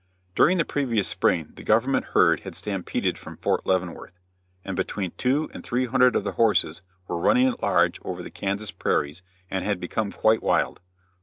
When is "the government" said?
1.53-2.05